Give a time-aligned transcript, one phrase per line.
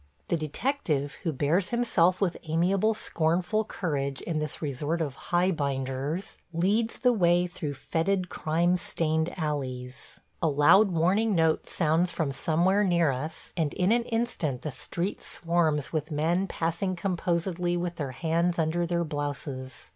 [0.29, 6.97] The detective, who bears himself with amiable, scornful courage in this resort of "Highbinders," leads
[6.97, 10.19] the way through fetid, crime stained alleys.
[10.41, 15.21] A loud warning note sounds from somewhere near us, and in an instant the street
[15.21, 19.89] swarms with men passing composedly with their hands under their blouses.